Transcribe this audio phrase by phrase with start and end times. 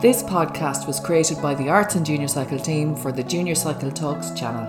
[0.00, 3.90] This podcast was created by the Arts and Junior Cycle team for the Junior Cycle
[3.90, 4.64] Talks channel.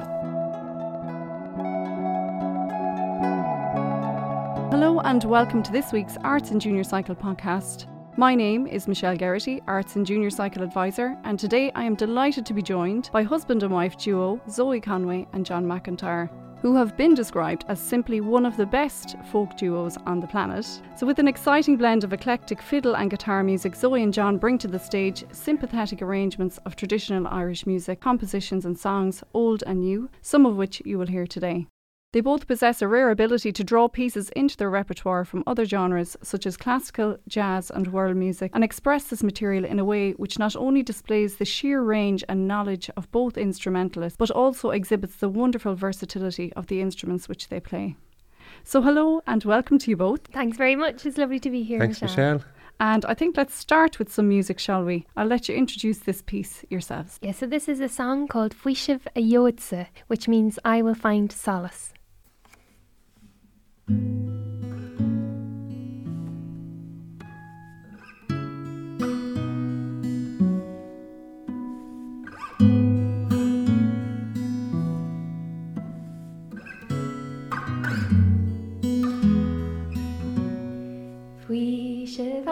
[4.72, 7.86] Hello and welcome to this week's Arts and Junior Cycle podcast.
[8.18, 12.44] My name is Michelle Geraghty, Arts and Junior Cycle Advisor, and today I am delighted
[12.48, 16.98] to be joined by husband and wife duo Zoe Conway and John McIntyre who have
[16.98, 20.66] been described as simply one of the best folk duos on the planet.
[20.96, 24.58] So, with an exciting blend of eclectic fiddle and guitar music, Zoe and John bring
[24.60, 30.10] to the stage sympathetic arrangements of traditional Irish music, compositions, and songs, old and new,
[30.22, 31.68] some of which you will hear today.
[32.12, 36.18] They both possess a rare ability to draw pieces into their repertoire from other genres
[36.24, 40.40] such as classical, jazz, and world music and express this material in a way which
[40.40, 45.30] not only displays the sheer range and knowledge of both instrumentalists but also exhibits the
[45.30, 47.96] wonderful versatility of the instruments which they play.
[48.64, 50.22] So, hello and welcome to you both.
[50.34, 51.06] Thanks very much.
[51.06, 51.78] It's lovely to be here.
[51.78, 52.38] Thanks, Michelle.
[52.38, 52.50] Michelle.
[52.80, 55.06] And I think let's start with some music, shall we?
[55.16, 57.20] I'll let you introduce this piece yourselves.
[57.22, 61.94] Yeah, so this is a song called Faoiseamh a which means I will find solace.
[81.50, 82.46] We should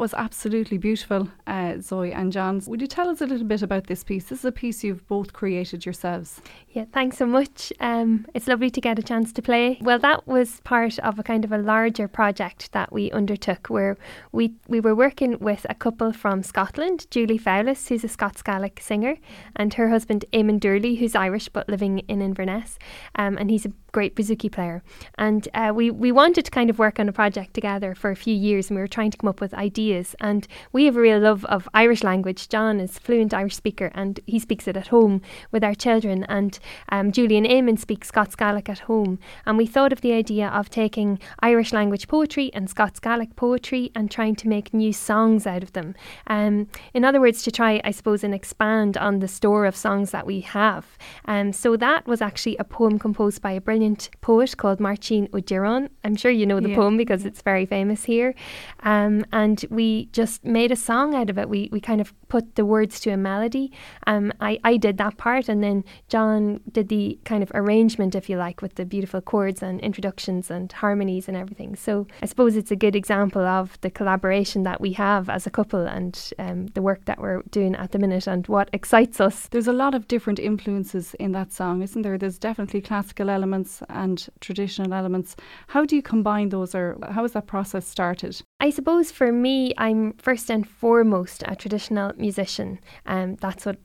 [0.00, 2.62] Was absolutely beautiful, uh, Zoe and John.
[2.66, 4.24] Would you tell us a little bit about this piece?
[4.24, 6.40] This is a piece you've both created yourselves.
[6.70, 7.70] Yeah, thanks so much.
[7.80, 9.76] Um, it's lovely to get a chance to play.
[9.82, 13.98] Well, that was part of a kind of a larger project that we undertook where
[14.32, 18.80] we, we were working with a couple from Scotland, Julie Fowlis, who's a Scots Gaelic
[18.80, 19.16] singer,
[19.54, 22.78] and her husband, Eamon Doorley, who's Irish but living in Inverness.
[23.16, 24.82] Um, and he's a great bouzouki player.
[25.18, 28.16] And uh, we, we wanted to kind of work on a project together for a
[28.16, 30.14] few years and we were trying to come up with ideas.
[30.20, 32.48] And we have a real love of Irish language.
[32.48, 36.24] John is fluent Irish speaker and he speaks it at home with our children.
[36.24, 36.58] And
[36.90, 39.18] um, Julian Eamon speaks Scots Gaelic at home.
[39.46, 43.90] And we thought of the idea of taking Irish language poetry and Scots Gaelic poetry
[43.94, 45.94] and trying to make new songs out of them.
[46.26, 50.10] Um, in other words, to try, I suppose, and expand on the store of songs
[50.10, 50.98] that we have.
[51.24, 55.30] Um, so that was actually a poem composed by a brilliant brilliant poet called Máirtín
[55.30, 55.88] Ó Direáin.
[56.04, 56.76] I'm sure you know the yeah.
[56.76, 58.34] poem because it's very famous here.
[58.80, 61.48] Um, and we just made a song out of it.
[61.48, 63.72] We, we kind of put the words to a melody.
[64.06, 68.28] Um, I, I did that part, and then John did the kind of arrangement, if
[68.28, 71.74] you like, with the beautiful chords and introductions and harmonies and everything.
[71.74, 75.50] So I suppose it's a good example of the collaboration that we have as a
[75.50, 79.48] couple and um, the work that we're doing at the minute and what excites us.
[79.48, 82.18] There's a lot of different influences in that song, isn't there?
[82.18, 85.36] There's definitely classical elements and traditional elements.
[85.68, 88.40] How do you combine those, or how is that process started?
[88.60, 92.78] I suppose for me, I'm first and foremost a traditional musician.
[93.06, 93.78] Um, that's what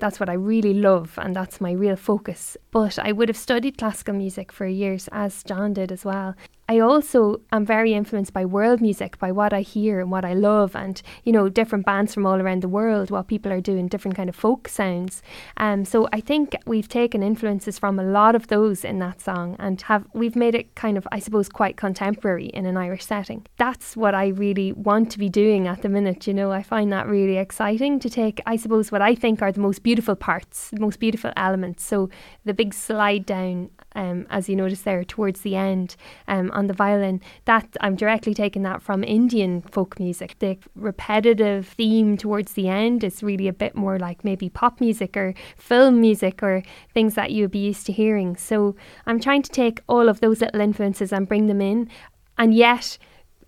[0.00, 2.56] that's what I really love, and that's my real focus.
[2.70, 6.34] But I would have studied classical music for years, as John did as well.
[6.72, 10.32] I also am very influenced by world music, by what I hear and what I
[10.32, 13.88] love, and you know different bands from all around the world, what people are doing,
[13.88, 15.22] different kind of folk sounds.
[15.58, 19.54] Um, so I think we've taken influences from a lot of those in that song,
[19.58, 23.44] and have we've made it kind of, I suppose, quite contemporary in an Irish setting.
[23.58, 26.26] That's what I really want to be doing at the minute.
[26.26, 29.52] You know, I find that really exciting to take, I suppose, what I think are
[29.52, 31.84] the most beautiful parts, the most beautiful elements.
[31.84, 32.08] So
[32.46, 35.96] the big slide down um, as you notice there towards the end
[36.28, 40.36] um, on the violin, that I'm directly taking that from Indian folk music.
[40.38, 45.16] The repetitive theme towards the end is really a bit more like maybe pop music
[45.16, 46.62] or film music or
[46.94, 48.36] things that you would be used to hearing.
[48.36, 51.88] So I'm trying to take all of those little influences and bring them in,
[52.38, 52.98] and yet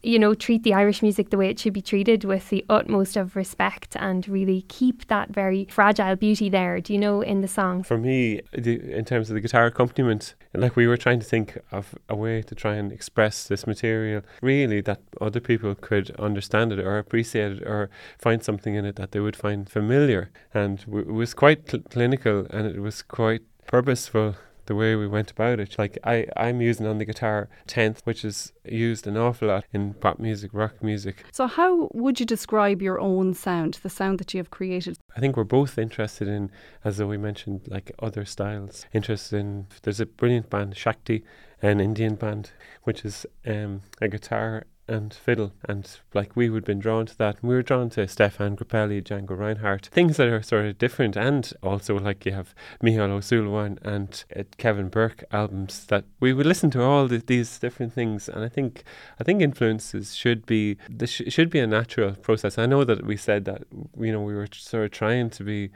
[0.04, 3.16] you know, treat the Irish music the way it should be treated with the utmost
[3.16, 7.48] of respect and really keep that very fragile beauty there, do you know, in the
[7.48, 7.82] song?
[7.82, 11.94] For me, in terms of the guitar accompaniment, like we were trying to think of
[12.08, 16.78] a way to try and express this material really that other people could understand it
[16.78, 20.30] or appreciate it or find something in it that they would find familiar.
[20.52, 24.36] And it was quite cl- clinical and it was quite purposeful
[24.66, 25.78] the way we went about it.
[25.78, 29.94] Like I, I'm using on the guitar tenth, which is used an awful lot in
[29.94, 31.24] pop music, rock music.
[31.32, 34.98] So how would you describe your own sound, the sound that you have created?
[35.16, 36.50] I think we're both interested in,
[36.84, 38.86] as though we mentioned, like other styles.
[38.92, 41.24] Interested in there's a brilliant band, Shakti,
[41.62, 42.50] an Indian band,
[42.82, 45.52] which is um, a guitar and fiddle.
[45.68, 47.40] And like we would been drawn to that.
[47.40, 51.16] And we were drawn to Stéphane Grappelli, Django Reinhardt, things that are sort of different.
[51.16, 56.46] And also, like you have Micheál Ó and uh, Kevin Burke albums that we would
[56.46, 58.28] listen to all the, these different things.
[58.28, 58.84] And I think
[59.20, 62.58] I think influences should be this sh- should be a natural process.
[62.58, 63.64] I know that we said that
[63.98, 65.70] you know we were sort of trying to be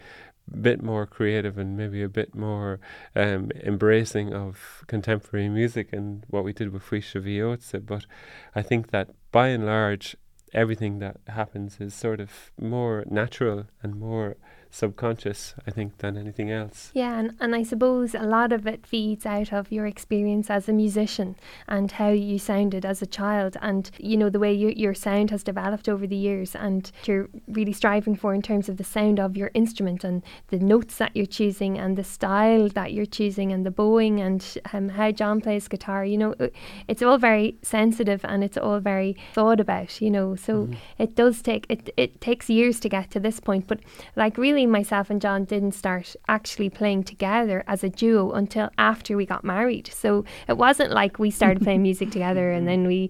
[0.61, 2.81] bit more creative and maybe a bit more
[3.15, 7.87] um, embracing of contemporary music and what we did with Faoiseamh a Gheobhadsa.
[7.87, 8.07] But
[8.55, 10.17] I think that by and large,
[10.53, 14.37] everything that happens is sort of more natural and more
[14.71, 16.91] subconscious, I think, than anything else.
[16.95, 20.69] Yeah, and, and I suppose a lot of it feeds out of your experience as
[20.69, 24.73] a musician and how you sounded as a child and, you know, the way you,
[24.77, 28.77] your sound has developed over the years and you're really striving for in terms of
[28.77, 32.93] the sound of your instrument and the notes that you're choosing and the style that
[32.93, 36.05] you're choosing and the bowing and um, how John plays guitar.
[36.05, 36.35] You know,
[36.87, 40.77] it's all very sensitive and it's all very thought about, you know, so mm.
[40.99, 43.81] it does take, it, it takes years to get to this point, but
[44.17, 48.71] like really really myself and John didn't start actually playing together as a duo until
[48.77, 49.89] after we got married.
[49.95, 53.09] So it wasn't like we started playing music together and then we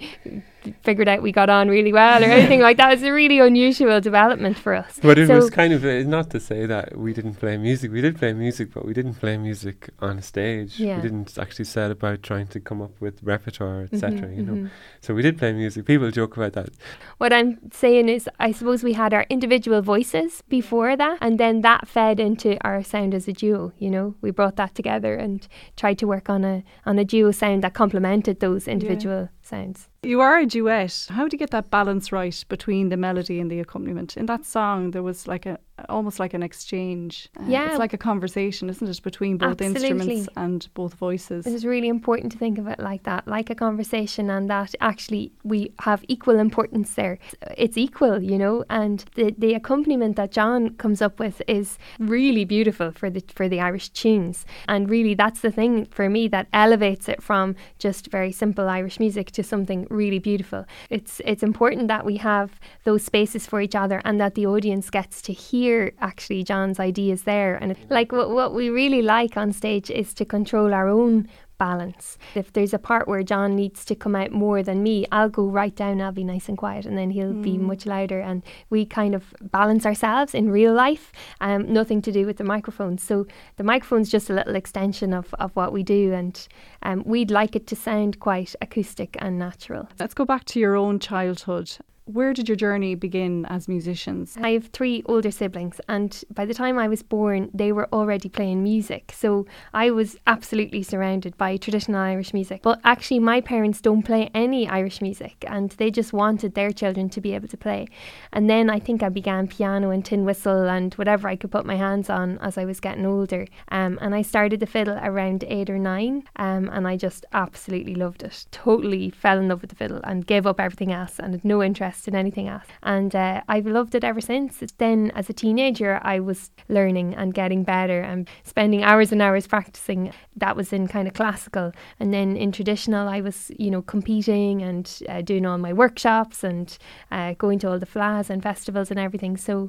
[0.83, 2.93] figured out we got on really well or anything like that.
[2.93, 4.99] It's a really unusual development for us.
[5.03, 7.93] But it so was kind of uh, not to say that we didn't play music.
[7.93, 10.79] We did play music, but we didn't play music on a stage.
[10.79, 10.97] Yeah.
[10.97, 14.11] We didn't actually set about trying to come up with repertoire, etc.
[14.11, 14.67] Mm-hmm, you know, mm-hmm.
[15.01, 15.87] so we did play music.
[15.87, 16.71] People joke about that.
[17.19, 21.63] What I'm saying is, I suppose we had our individual voices before that, and then
[21.63, 23.73] that fed into our sound as a duo.
[23.79, 25.47] You know, we brought that together and
[25.77, 29.23] tried to work on a on a duo sound that complemented those individual.
[29.23, 29.89] Yeah sounds.
[30.03, 31.07] You are a duet.
[31.11, 34.17] How do you get that balance right between the melody and the accompaniment?
[34.17, 37.29] In that song, there was like a almost like an exchange.
[37.39, 37.69] Uh, Yeah.
[37.71, 39.89] it's like a conversation, isn't it, between both Absolutely.
[39.91, 41.47] instruments and both voices?
[41.47, 44.75] It is really important to think of it like that, like a conversation, and that
[44.81, 47.19] actually we have equal importance there.
[47.65, 52.45] It's equal, you know, and the, the accompaniment that John comes up with is really
[52.45, 56.47] beautiful for the for the Irish tunes, and really that's the thing for me that
[56.53, 60.65] elevates it from just very simple Irish music to something really beautiful.
[60.97, 62.49] It's it's important that we have
[62.89, 65.68] those spaces for each other, and that the audience gets to hear
[66.01, 70.25] actually John's ideas there, and like what what we really like on stage is to
[70.25, 72.19] control our own balance.
[72.35, 75.47] If there's a part where John needs to come out more than me, I'll go
[75.47, 78.21] right down, I'll be nice and quiet, and then he'll be much louder.
[78.21, 82.45] And we kind of balance ourselves in real life, um, nothing to do with the
[82.45, 82.97] microphone.
[82.99, 86.35] So the microphone's just a little extension of, of what we do, and
[86.83, 89.89] um, we'd like it to sound quite acoustic and natural.
[89.99, 91.77] Let's go back to your own childhood.
[92.11, 94.39] Where did your journey begin as musicians?
[94.41, 98.31] I have three older siblings, and by the time I was born, they were already
[98.31, 99.13] playing music.
[99.15, 102.63] So I was absolutely surrounded by traditional Irish music.
[102.63, 107.11] But actually, my parents don't play any Irish music, and they just wanted their children
[107.11, 107.87] to be able to play.
[108.33, 111.67] And then I think I began piano and tin whistle and whatever I could put
[111.67, 113.47] my hands on as I was getting older.
[113.71, 117.95] Um, and I started the fiddle around eight or nine, um, and I just absolutely
[117.95, 118.47] loved it.
[118.51, 121.63] Totally fell in love with the fiddle and gave up everything else and had no
[121.63, 122.65] interest in anything else.
[122.83, 124.63] And uh, I've loved it ever since.
[124.79, 129.47] Then, as a teenager, I was learning and getting better and spending hours and hours
[129.47, 130.13] practicing.
[130.37, 131.73] That was in kind of classical.
[131.99, 136.45] And then in traditional, I was, you know, competing and uh, doing all my workshops
[136.45, 136.77] and
[137.11, 139.37] uh, going to all the fleadhs and festivals and everything.
[139.37, 139.67] So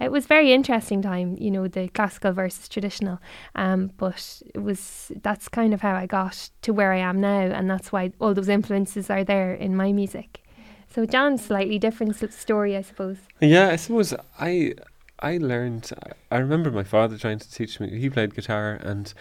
[0.00, 3.20] it was very interesting time, you know, the classical versus traditional.
[3.54, 7.40] Um, but it was that's kind of how I got to where I am now,
[7.40, 10.42] and that's why all those influences are there in my music.
[10.92, 13.18] So John's slightly different story, I suppose.
[13.40, 14.74] Yeah, I suppose I
[15.20, 15.90] I learned.
[16.30, 17.96] I remember my father trying to teach me.
[17.98, 19.12] He played guitar, and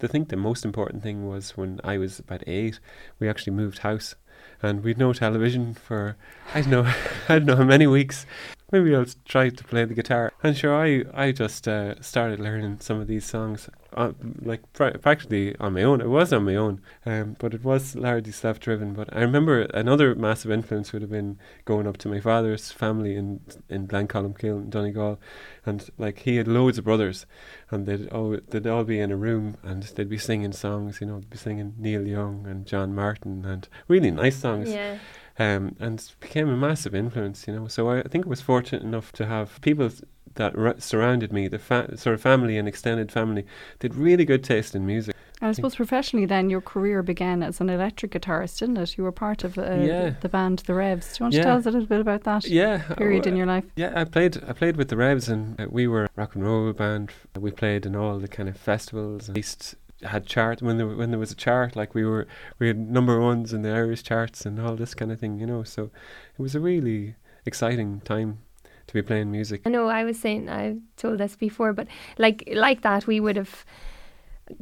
[0.00, 2.78] I think the most important thing was when I was about eight,
[3.18, 4.14] we actually moved house,
[4.62, 6.16] and we'd no television for
[6.54, 6.92] I don't know
[7.28, 8.24] I don't know how many weeks.
[8.72, 10.32] Maybe I'll try to play the guitar.
[10.42, 14.12] And sure, I I just uh, started learning some of these songs, uh,
[14.42, 16.00] like pra- practically on my own.
[16.00, 18.94] It was on my own, um, but it was largely self-driven.
[18.94, 23.16] But I remember another massive influence would have been going up to my father's family
[23.16, 25.18] in in Glencolumbkille in Donegal,
[25.66, 27.26] and like he had loads of brothers,
[27.70, 31.00] and they'd all they'd all be in a room and they'd be singing songs.
[31.00, 34.98] You know, they'd be singing Neil Young and John Martyn and really nice songs Yeah.
[35.40, 37.66] Um, and it became a massive influence, you know.
[37.66, 39.90] So I, I think I was fortunate enough to have people
[40.34, 43.44] that r- surrounded me, the fa- sort of family and extended family,
[43.78, 45.14] did really good taste in music.
[45.42, 48.98] And I suppose professionally, then your career began as an electric guitarist, didn't it?
[48.98, 49.76] You were part of uh, Yeah.
[50.10, 51.16] the, the band The Revs.
[51.16, 51.40] Do you want Yeah.
[51.40, 53.64] to tell us a little bit about that Yeah, period uh, in your life?
[53.74, 54.36] Yeah, I played.
[54.46, 57.10] I played with the Revs, and uh, we were a rock and roll band.
[57.38, 59.28] We played in all the kind of festivals.
[59.28, 61.76] And at least had chart when there when there was a chart.
[61.76, 62.26] Like we were,
[62.58, 65.38] we had number ones in the Irish charts and all this kind of thing.
[65.38, 65.90] You know, so
[66.38, 67.16] it was a really
[67.46, 68.38] exciting time
[68.86, 69.62] to be playing music.
[69.64, 71.86] I know I was saying I've told this before, but
[72.18, 73.64] like like that we would have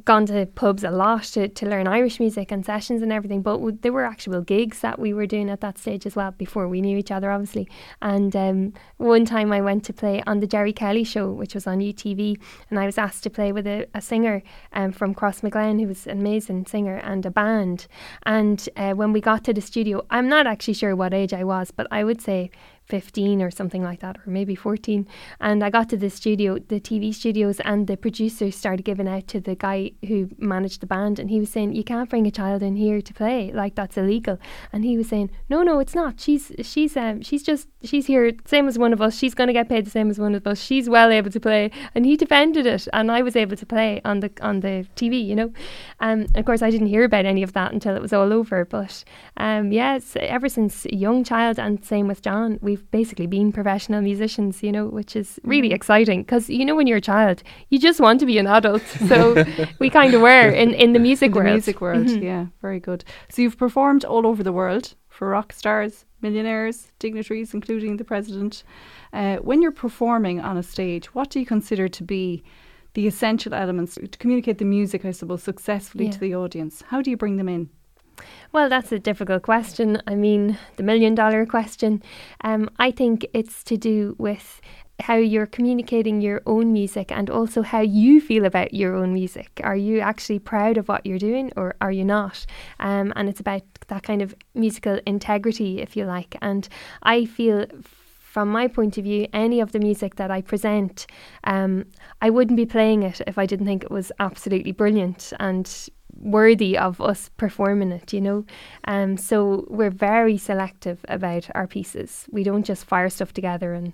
[0.04, 3.42] gone to pubs a lot to, to learn Irish music and sessions and everything.
[3.42, 6.32] But w- there were actual gigs that we were doing at that stage as well
[6.32, 7.68] before we knew each other, obviously.
[8.02, 11.66] And um, one time I went to play on the Gerry Kelly show, which was
[11.66, 12.40] on UTV,
[12.70, 14.42] and I was asked to play with a, a singer
[14.72, 17.86] um, from Crossmaglen who was an amazing singer and a band.
[18.24, 21.44] And uh, when we got to the studio, I'm not actually sure what age I
[21.44, 22.50] was, but I would say
[22.88, 25.06] 15 or something like that, or maybe 14.
[25.40, 29.28] And I got to the studio, the TV studios, and the producer started giving out
[29.28, 31.18] to the guy who managed the band.
[31.18, 33.96] And he was saying, You can't bring a child in here to play, like that's
[33.96, 34.38] illegal.
[34.72, 36.20] And he was saying, No, no, it's not.
[36.20, 39.16] She's, she's, um, she's just, she's here, same as one of us.
[39.16, 40.60] She's going to get paid the same as one of us.
[40.60, 41.70] She's well able to play.
[41.94, 42.88] And he defended it.
[42.92, 45.52] And I was able to play on the, on the TV, you know.
[46.00, 48.64] Um, of course, I didn't hear about any of that until it was all over.
[48.64, 49.04] But
[49.36, 54.62] um, yes, ever since young child, and same with John, we've basically been professional musicians,
[54.62, 58.00] you know, which is really exciting because you know when you're a child, you just
[58.00, 58.82] want to be an adult.
[59.08, 59.44] So
[59.78, 61.52] we kind of were in in the music In the world.
[61.52, 62.22] music world, Mhm.
[62.22, 63.04] yeah, very good.
[63.28, 68.64] So you've performed all over the world for rock stars, millionaires, dignitaries, including the president.
[69.12, 72.42] Uh, when you're performing on a stage, what do you consider to be
[72.94, 76.12] the essential elements to communicate the music, I suppose, successfully Yeah.
[76.12, 76.84] to the audience?
[76.90, 77.68] How do you bring them in?
[78.52, 80.02] Well, that's a difficult question.
[80.06, 82.02] I mean, the million dollar question.
[82.42, 84.60] Um, I think it's to do with
[85.00, 89.60] how you're communicating your own music and also how you feel about your own music.
[89.62, 92.44] Are you actually proud of what you're doing or are you not?
[92.80, 96.36] Um, and it's about that kind of musical integrity, if you like.
[96.42, 96.68] And
[97.02, 97.66] I feel
[98.38, 101.06] from my point of view, any of the music that I present,
[101.44, 101.86] um,
[102.20, 106.76] I wouldn't be playing it if I didn't think it was absolutely brilliant and worthy
[106.76, 108.44] of us performing it, you know.
[108.84, 112.26] Um, so we're very selective about our pieces.
[112.30, 113.92] We don't just fire stuff together and,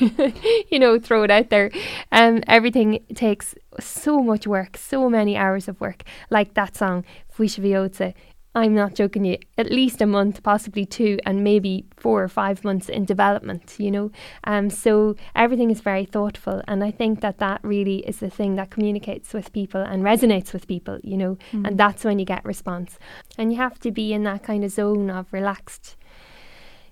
[0.70, 1.70] you know, throw it out there.
[2.12, 6.02] Um, everything takes so much work, so many hours of work.
[6.30, 7.04] Like that song,
[7.36, 8.14] Faoiseamh a Gheobhadsa,
[8.56, 12.64] I'm not joking you, at least a month, possibly two, and maybe four or five
[12.64, 14.10] months in development, you know.
[14.44, 16.62] Um, so everything is very thoughtful.
[16.66, 20.54] And I think that that really is the thing that communicates with people and resonates
[20.54, 21.66] with people, you know, mm.
[21.66, 22.98] and that's when you get response.
[23.36, 25.96] And you have to be in that kind of zone of relaxed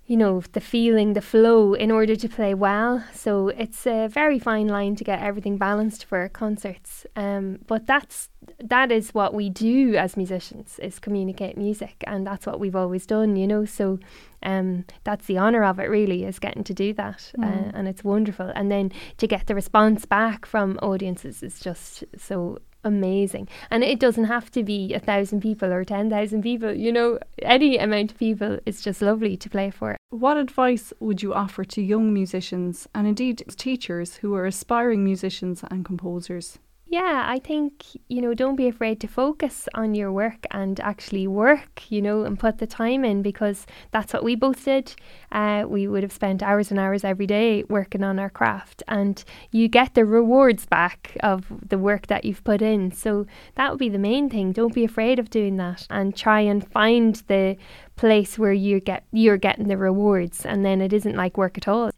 [0.07, 3.03] you know, the feeling, the flow in order to play well.
[3.15, 7.07] So it's a very fine line to get everything balanced for concerts.
[7.17, 8.29] Um, but that's
[8.63, 13.07] that is what we do as musicians is communicate music and that's what we've always
[13.07, 13.65] done, you know.
[13.65, 13.99] So
[14.43, 17.45] um, that's the honour of it really is getting to do that mm.
[17.45, 18.53] uh, and it's wonderful.
[18.55, 23.49] And then to get the response back from audiences is just so amazing.
[23.71, 27.79] And it doesn't have to be a thousand people or 10,000 people, you know, any
[27.79, 29.97] amount of people is just lovely to play for.
[30.11, 35.65] What advice would you offer to young musicians and indeed teachers who are aspiring musicians
[35.71, 36.59] and composers?
[36.87, 41.27] Yeah, I think, you know, don't be afraid to focus on your work and actually
[41.27, 44.95] work, you know, and put the time in because that's what we both did.
[45.33, 49.25] Uh, we would have spent hours and hours every day working on our craft, and
[49.51, 52.93] you get the rewards back of the work that you've put in.
[52.93, 54.53] So that would be the main thing.
[54.53, 57.57] Don't be afraid of doing that and try and find the
[57.97, 61.67] place where you get you're getting the rewards and then it isn't like work at
[61.69, 61.91] all.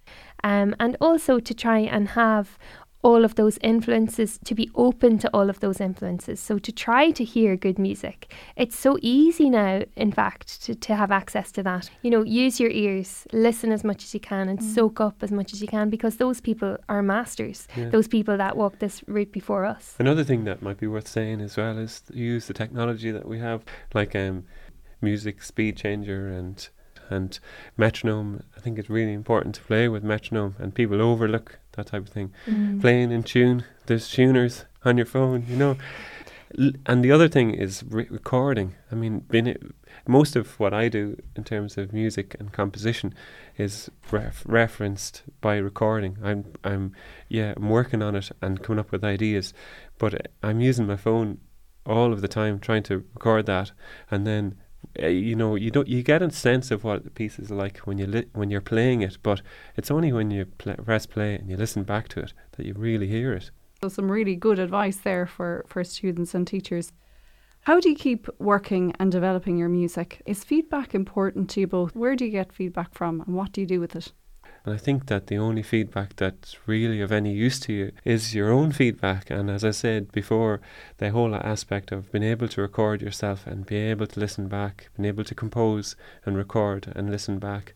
[0.45, 2.59] Um, and also to try and have
[3.07, 6.41] all of those influences, to be open to all of those influences.
[6.41, 8.35] So to try to hear good music.
[8.57, 11.89] It's so easy now, in fact, to, to have access to that.
[12.03, 14.75] You know, use your ears, listen as much as you can, and mm.
[14.75, 17.91] soak up as much as you can because those people are masters, yeah.
[17.91, 19.95] those people that walked this route before us.
[20.01, 23.39] Another thing that might be worth saying as well is use the technology that we
[23.39, 23.63] have,
[23.95, 24.45] like um,
[25.01, 26.69] music speed changer and
[27.09, 27.39] and
[27.77, 28.43] metronome.
[28.57, 32.09] I think it's really important to play with metronome, and people overlook that type of
[32.09, 32.33] thing.
[32.47, 32.81] Mm.
[32.81, 33.65] Playing in tune.
[33.87, 35.77] There's tuners on your phone, you know.
[36.59, 38.75] L- and the other thing is re- recording.
[38.91, 39.63] I mean, it,
[40.07, 43.15] most of what I do in terms of music and composition
[43.57, 46.19] is ref- referenced by recording.
[46.23, 46.93] I'm, I'm,
[47.29, 49.53] yeah, I'm working on it and coming up with ideas,
[49.99, 51.39] but I'm using my phone
[51.85, 53.73] all of the time trying to record that,
[54.11, 54.57] and then
[55.03, 57.79] uh, you know you don't you get a sense of what the piece is like
[57.79, 59.43] when you li- when you're playing it but
[59.77, 62.75] it's only when you pl- press play and you listen back to it that you
[62.75, 63.51] really hear it.
[63.83, 66.93] So some really good advice there for for students and teachers.
[67.61, 70.23] How do you keep working and developing your music?
[70.25, 71.97] Is feedback important to you both?
[71.97, 74.13] Where do you get feedback from and what do you do with it
[74.67, 78.35] and I think that the only feedback that's really of any use to you is
[78.35, 79.31] your own feedback.
[79.31, 80.61] And as I said before,
[80.99, 84.89] the whole aspect of being able to record yourself and be able to listen back,
[84.97, 87.75] being able to compose and record and listen back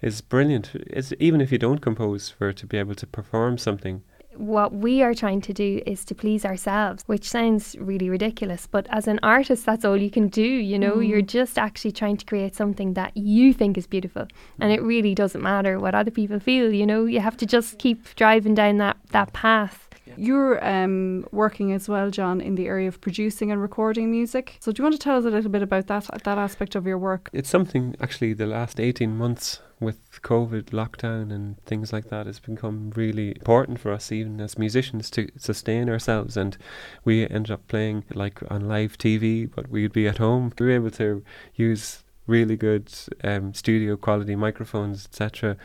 [0.00, 0.70] is brilliant.
[0.74, 4.02] It's, even if you don't compose, for to be able to perform something
[4.36, 8.66] what we are trying to do is to please ourselves, which sounds really ridiculous.
[8.66, 10.42] But as an artist, that's all you can do.
[10.42, 11.08] You know, mm.
[11.08, 14.26] you're just actually trying to create something that you think is beautiful.
[14.60, 16.72] And it really doesn't matter what other people feel.
[16.72, 19.88] You know, you have to just keep driving down that, that path.
[20.16, 24.56] You're um, working as well, John, in the area of producing and recording music.
[24.60, 26.86] So, do you want to tell us a little bit about that that aspect of
[26.86, 27.30] your work?
[27.32, 32.40] It's something actually the last eighteen months with COVID lockdown and things like that has
[32.40, 36.36] become really important for us, even as musicians, to sustain ourselves.
[36.36, 36.56] And
[37.04, 40.52] we ended up playing like on live TV, but we'd be at home.
[40.58, 41.22] We were able to
[41.54, 42.90] use really good
[43.22, 45.56] um, studio quality microphones, etc.,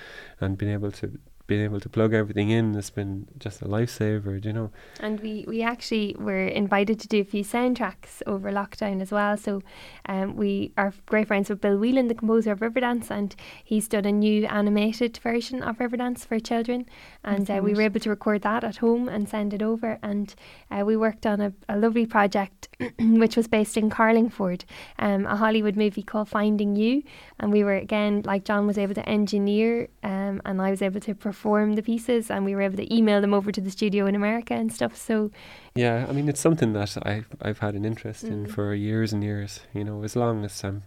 [0.42, 1.18] and being able to
[1.50, 4.70] being able to plug everything in has been just a lifesaver, you know.
[5.00, 9.36] And we, we actually were invited to do a few soundtracks over lockdown as well.
[9.36, 9.64] So
[10.06, 14.06] um, we are great friends with Bill Whelan, the composer of Riverdance, and he's done
[14.06, 16.86] a new animated version of Riverdance for children.
[17.24, 19.98] And uh, we were able to record that at home and send it over.
[20.04, 20.34] And
[20.70, 24.66] uh, we worked on a, a lovely project which was based in Carlingford,
[25.00, 27.02] um, a Hollywood movie called Finding You.
[27.40, 31.00] And we were, again, like John was able to engineer um, and I was able
[31.02, 33.71] to perform perform the pieces and we were able to email them over to the
[33.71, 34.97] studio in America and stuff.
[34.97, 35.32] So
[35.73, 38.32] yeah, I mean it's something that I've I've had an interest mm.
[38.32, 39.62] in for years and years.
[39.73, 40.84] You know, as long as I'm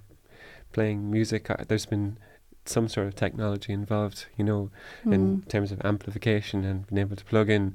[0.72, 2.18] playing music, I, there's been
[2.66, 4.70] some sort of technology involved, you know,
[5.06, 5.14] mm.
[5.14, 7.74] in terms of amplification and being able to plug in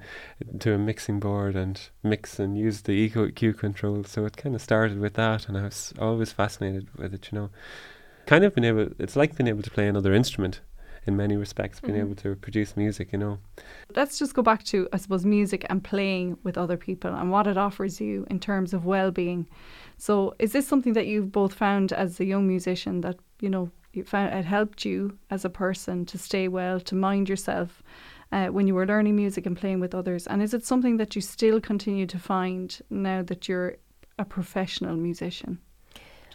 [0.60, 4.04] to a mixing board and mix and use the EQ control.
[4.04, 7.40] So it kind of started with that, and I was always fascinated with it, you
[7.40, 7.50] know.
[8.28, 10.62] Kind of been able, it's like being able to play another instrument
[11.08, 12.12] in many respects, being mm-hmm.
[12.12, 13.40] able to produce music, you know.
[13.96, 17.48] Let's just go back to, I suppose, music and playing with other people and what
[17.48, 19.48] it offers you in terms of well being.
[19.98, 23.72] So, is this something that you've both found as a young musician that, you know,
[23.94, 27.82] you found it helped you as a person to stay well, to mind yourself
[28.32, 30.28] uh, when you were learning music and playing with others?
[30.28, 33.78] And is it something that you still continue to find now that you're
[34.20, 35.60] a professional musician?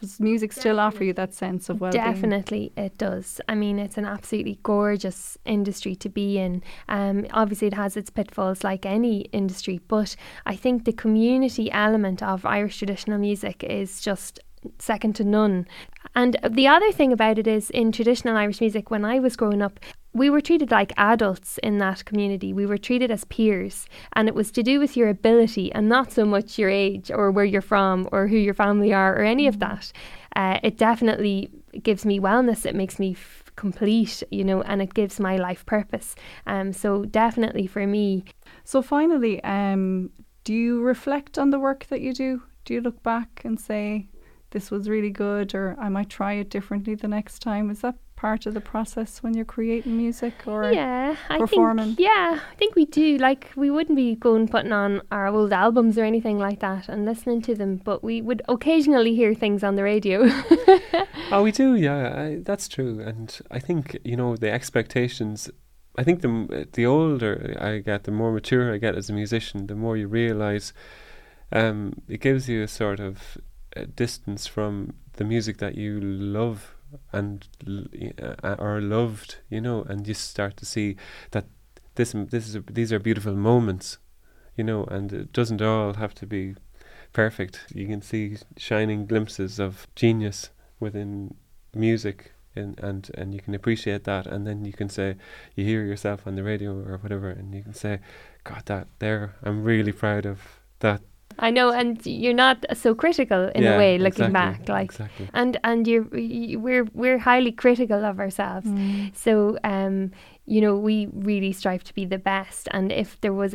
[0.03, 0.97] Does music still Definitely.
[0.97, 3.41] offer you that sense of well Definitely, it does.
[3.49, 6.61] I mean, it's an absolutely gorgeous industry to be in.
[6.88, 12.21] Um, obviously, it has its pitfalls like any industry, but I think the community element
[12.21, 14.41] of Irish traditional music is just
[14.81, 15.69] second to none.
[16.17, 19.62] And the other thing about it is in traditional Irish music, when I was growing
[19.62, 19.79] up,
[20.14, 22.53] we were treated like adults in that community.
[22.53, 26.12] We were treated as peers, and it was to do with your ability and not
[26.12, 29.46] so much your age or where you're from or who your family are or any
[29.46, 29.61] of mm.
[29.61, 29.92] that.
[30.37, 31.51] Uh, it definitely
[31.83, 32.66] gives me wellness.
[32.66, 36.14] It makes me f- complete, you know, and it gives my life purpose.
[36.46, 38.25] Um, so definitely for me.
[38.64, 40.11] So finally, um,
[40.44, 42.42] do you reflect on the work that you do?
[42.64, 44.09] Do you look back and say,
[44.53, 47.70] this was really good or I might try it differently the next time.
[47.70, 51.83] Is that part of the process when you're creating music or yeah, performing?
[51.83, 53.19] I think, yeah, I think we do.
[53.19, 57.05] Like we wouldn't be going putting on our old albums or anything like that and
[57.05, 60.19] listening to them, but we would occasionally hear things on the radio.
[61.33, 61.75] oh, we do.
[61.75, 63.01] Yeah, I, that's true.
[63.01, 65.51] And I think you know the expectations.
[65.99, 69.67] I think the the older I get, the more mature I get as a musician,
[69.67, 70.73] the more you realize.
[71.51, 73.37] Um, it gives you a sort of
[73.75, 76.75] a distance from the music that you love
[77.12, 77.46] and
[78.22, 80.96] uh, are loved, you know, and you start to see
[81.31, 81.46] that
[81.94, 83.98] this this is a, these are beautiful moments,
[84.57, 86.55] you know, and it doesn't all have to be
[87.12, 87.66] perfect.
[87.74, 90.50] You can see shining glimpses of genius
[90.81, 91.35] within
[91.74, 92.33] music.
[92.55, 95.16] And, and and you can appreciate that and then you can say
[95.57, 98.00] you hear yourself on the radio or whatever and you can say
[98.44, 101.00] god that there i'm really proud of that
[101.38, 104.90] I know, and you're not so critical in yeah, a way, looking exactly, back, like,
[104.90, 105.29] exactly.
[105.35, 106.07] and and you're
[106.59, 108.66] we're we're highly critical of ourselves.
[108.66, 109.16] Mm.
[109.16, 110.11] So, um,
[110.45, 112.68] you know, we really strive to be the best.
[112.73, 113.55] And if there was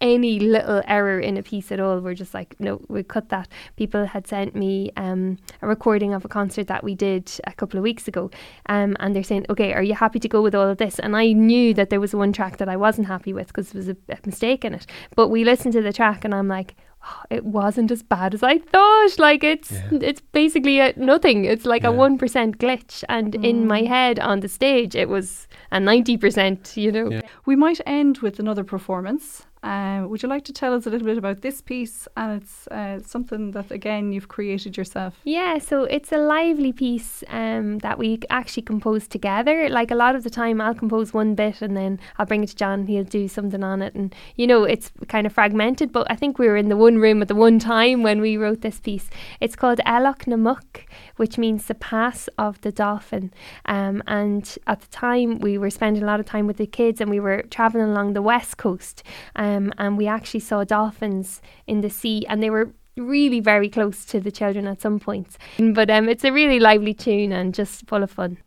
[0.00, 3.48] any little error in a piece at all, we're just like, no, we cut that.
[3.76, 7.78] People had sent me um, a recording of a concert that we did a couple
[7.78, 8.30] of weeks ago.
[8.66, 10.98] Um, and they're saying, okay, are you happy to go with all of this?
[10.98, 13.80] And I knew that there was one track that I wasn't happy with because there
[13.80, 14.86] was a, a mistake in it.
[15.14, 16.76] But we listened to the track and I'm like,
[17.30, 19.18] it wasn't as bad as I thought.
[19.18, 19.98] Like it's yeah.
[20.00, 21.44] it's basically a, nothing.
[21.44, 21.90] It's like yeah.
[21.90, 23.44] a one percent glitch, and mm.
[23.44, 23.88] in my mm.
[23.88, 26.76] head on the stage, it was a ninety percent.
[26.76, 27.10] You know.
[27.10, 27.22] Yeah.
[27.44, 29.46] We might end with another performance.
[29.66, 32.06] Uh, would you like to tell us a little bit about this piece?
[32.16, 35.14] And it's uh, something that, again, you've created yourself.
[35.24, 39.68] Yeah, so it's a lively piece um, that we actually composed together.
[39.68, 42.50] Like a lot of the time, I'll compose one bit and then I'll bring it
[42.50, 43.92] to John, he'll do something on it.
[43.96, 46.98] And, you know, it's kind of fragmented, but I think we were in the one
[46.98, 49.10] room at the one time when we wrote this piece.
[49.40, 53.32] It's called Eloch Namuk, which means the pass of the dolphin.
[53.64, 57.00] Um, and at the time, we were spending a lot of time with the kids
[57.00, 59.02] and we were traveling along the west coast.
[59.34, 63.68] Um, um, and we actually saw dolphins in the sea, and they were really very
[63.68, 65.38] close to the children at some points.
[65.58, 68.38] But um, it's a really lively tune and just full of fun.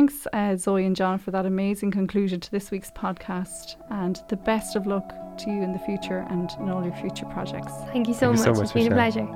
[0.00, 4.36] Thanks, uh, Zoe and John, for that amazing conclusion to this week's podcast, and the
[4.36, 7.70] best of luck to you in the future and in all your future projects.
[7.92, 8.44] Thank you so Thank you much.
[8.44, 9.26] so much, it's been a pleasure.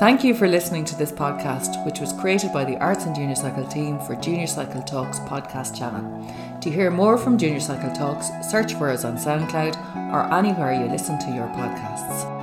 [0.00, 3.36] Thank you for listening to this podcast, which was created by the Arts and Junior
[3.36, 6.58] Cycle team for Junior Cycle Talks podcast channel.
[6.62, 10.90] To hear more from Junior Cycle Talks, search for us on SoundCloud or anywhere you
[10.90, 12.39] listen to your podcasts.